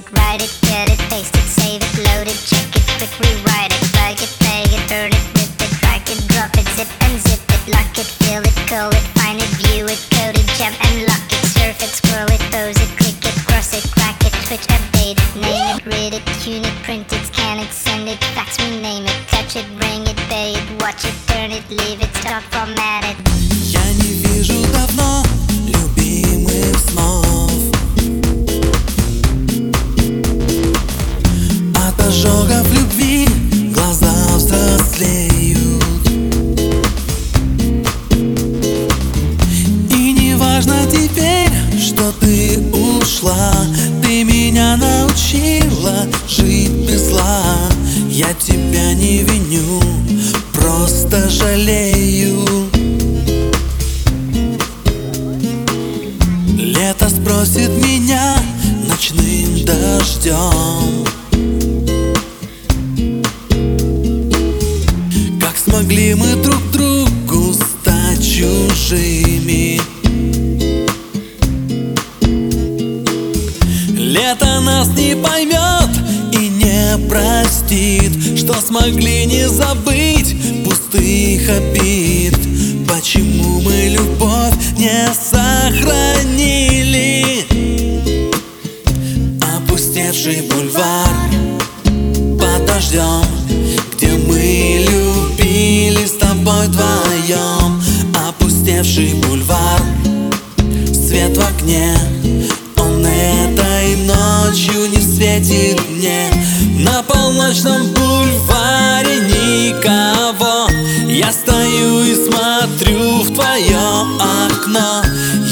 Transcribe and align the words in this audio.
it, 0.00 0.12
write 0.12 0.42
it, 0.42 0.58
get 0.62 0.90
it, 0.90 0.98
paste 1.10 1.34
it. 1.34 1.39
бросит 57.30 57.70
меня 57.84 58.36
ночным 58.88 59.64
дождем. 59.64 61.06
Как 65.40 65.56
смогли 65.56 66.14
мы 66.14 66.34
друг 66.42 66.60
другу 66.72 67.54
стать 67.54 68.20
чужими? 68.20 69.80
Лето 73.96 74.60
нас 74.60 74.88
не 74.88 75.14
поймет 75.14 75.90
и 76.32 76.48
не 76.48 77.08
простит 77.08 78.38
Что 78.38 78.54
смогли 78.54 79.26
не 79.26 79.48
забыть. 79.48 80.19
ночью 104.50 104.88
не 104.88 105.00
светит 105.00 105.80
мне. 105.90 106.28
На 106.80 107.04
полночном 107.04 107.86
бульваре 107.92 109.20
никого. 109.20 110.68
Я 111.06 111.30
стою 111.32 112.02
и 112.02 112.14
смотрю 112.14 113.22
в 113.22 113.32
твое 113.32 113.78
окно. 114.48 115.02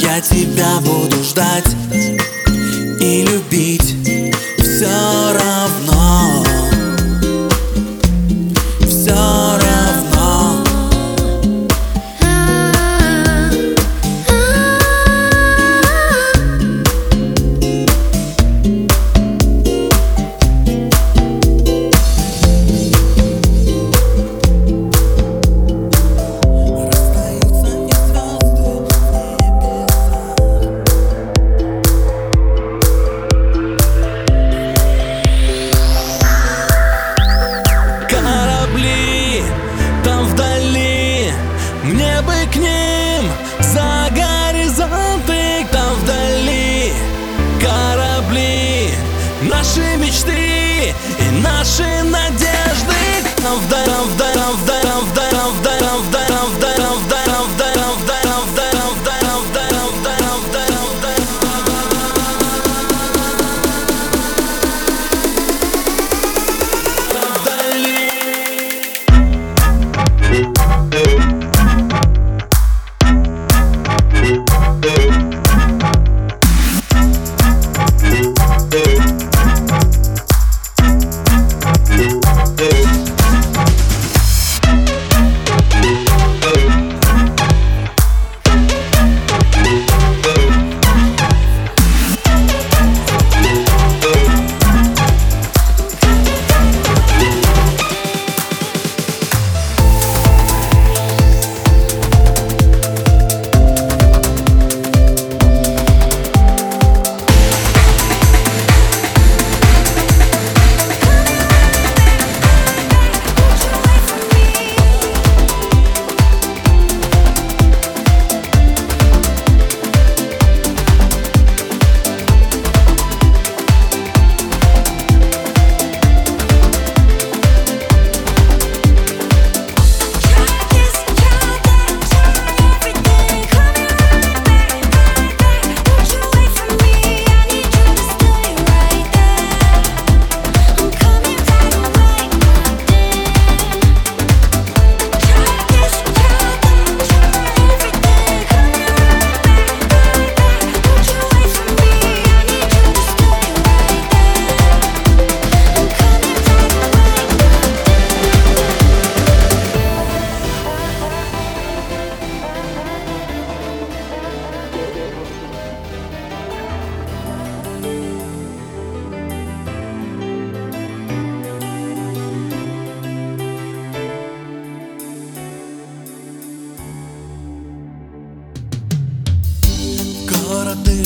Я 0.00 0.20
тебя 0.22 0.80
буду 0.80 1.22
ждать 1.22 1.76
и 3.00 3.22
любить. 3.22 3.94
Все 4.58 5.32
равно. 5.34 6.35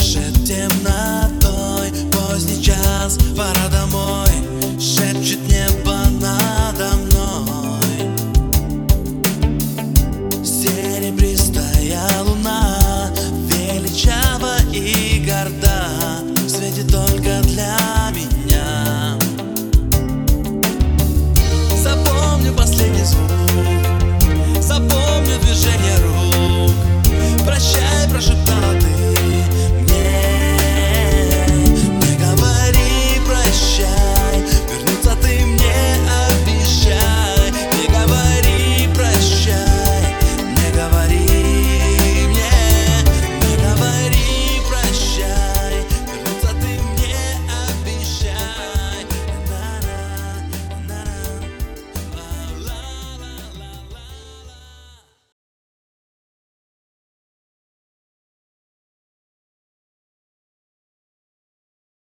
Город 0.01 0.33
дышит 0.47 1.00